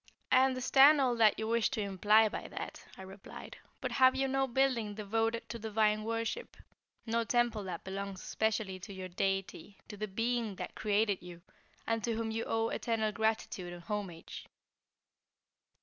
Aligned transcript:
"I 0.31 0.45
understand 0.45 0.99
all 0.99 1.15
that 1.17 1.37
you 1.37 1.47
wish 1.47 1.69
to 1.69 1.79
imply 1.81 2.27
by 2.27 2.47
that," 2.47 2.87
I 2.97 3.03
replied. 3.03 3.57
"But 3.81 3.91
have 3.91 4.15
you 4.15 4.27
no 4.27 4.47
building 4.47 4.95
devoted 4.95 5.47
to 5.49 5.59
divine 5.59 6.03
worship; 6.05 6.57
no 7.05 7.23
temple 7.23 7.63
that 7.65 7.83
belongs 7.83 8.23
specially 8.23 8.79
to 8.79 8.93
your 8.93 9.09
Deity; 9.09 9.77
to 9.89 9.95
the 9.97 10.07
Being 10.07 10.55
that 10.55 10.73
created 10.73 11.21
you, 11.21 11.43
and 11.85 12.03
to 12.03 12.15
whom 12.15 12.31
you 12.31 12.45
owe 12.45 12.69
eternal 12.69 13.11
gratitude 13.11 13.73
and 13.73 13.83
homage?" 13.83 14.47